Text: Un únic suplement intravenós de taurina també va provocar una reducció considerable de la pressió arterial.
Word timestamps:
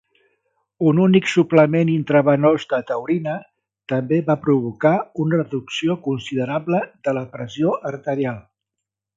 Un 0.91 0.99
únic 1.01 1.27
suplement 1.33 1.91
intravenós 1.95 2.65
de 2.71 2.79
taurina 2.87 3.35
també 3.95 4.21
va 4.31 4.39
provocar 4.47 4.95
una 5.27 5.41
reducció 5.43 6.01
considerable 6.11 6.83
de 7.09 7.17
la 7.21 7.27
pressió 7.37 7.77
arterial. 7.93 8.43